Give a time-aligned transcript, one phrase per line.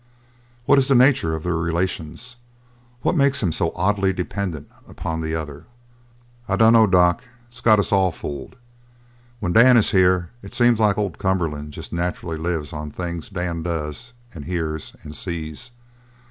[0.65, 2.35] "What is the nature of their relations;
[3.03, 5.65] what makes him so oddly dependent upon the other?"
[6.49, 7.23] "I dunno, doc.
[7.49, 8.55] It's got us all fooled.
[9.39, 13.29] When Dan is here it seems like old Cumberland jest nacherally lives on the things
[13.29, 15.69] Dan does and hears and sees.